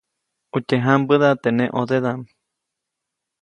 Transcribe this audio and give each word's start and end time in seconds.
Utye 0.57 0.77
jãmbäda 0.85 1.29
teʼ 1.41 1.55
neʼ 1.57 1.71
ʼõdedaʼm. 1.73 2.21